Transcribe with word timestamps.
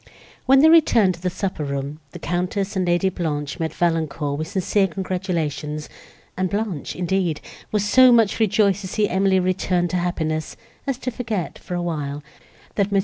When 0.47 0.61
they 0.61 0.67
returned 0.69 1.13
to 1.13 1.21
the 1.21 1.29
supper 1.29 1.63
room, 1.63 1.99
the 2.09 2.17
Countess 2.17 2.75
and 2.75 2.87
Lady 2.87 3.09
Blanche 3.09 3.59
met 3.59 3.71
Valancourt 3.71 4.39
with 4.39 4.47
sincere 4.47 4.87
congratulations; 4.87 5.89
and 6.35 6.49
Blanche, 6.49 6.95
indeed, 6.95 7.39
was 7.71 7.85
so 7.85 8.11
much 8.11 8.39
rejoiced 8.39 8.81
to 8.81 8.87
see 8.87 9.07
Emily 9.07 9.39
returned 9.39 9.91
to 9.91 9.97
happiness, 9.97 10.57
as 10.87 10.97
to 10.97 11.11
forget, 11.11 11.59
for 11.59 11.75
a 11.75 11.83
while, 11.83 12.23
that 12.73 12.91
Mons. 12.91 12.99